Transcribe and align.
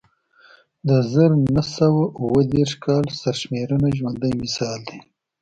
د 0.87 0.89
زر 1.11 1.31
نه 1.55 1.63
سوه 1.75 2.03
اووه 2.19 2.41
دېرش 2.53 2.73
کال 2.83 3.05
سرشمېرنه 3.21 3.89
ژوندی 3.97 4.33
مثال 4.43 4.79
دی 4.87 4.99